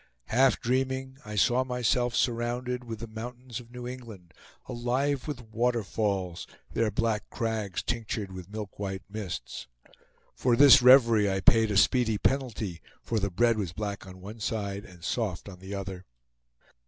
[0.29, 4.33] Half dreaming, I saw myself surrounded with the mountains of New England,
[4.65, 9.67] alive with water falls, their black crags tinctured with milk white mists.
[10.33, 14.39] For this reverie I paid a speedy penalty; for the bread was black on one
[14.39, 16.05] side and soft on the other.